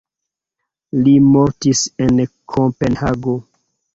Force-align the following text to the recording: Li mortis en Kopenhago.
Li 1.07 1.13
mortis 1.33 1.83
en 2.05 2.23
Kopenhago. 2.55 3.37